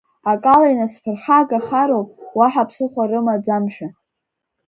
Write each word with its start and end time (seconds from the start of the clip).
Акала 0.31 0.67
инасԥырхагахароуп, 0.71 2.09
уаҳа 2.37 2.65
ԥсыхәа 2.67 3.03
рымаӡамшәа… 3.09 3.87